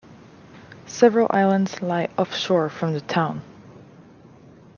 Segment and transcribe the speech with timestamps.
[0.87, 3.43] Several islands lie offshore from the town.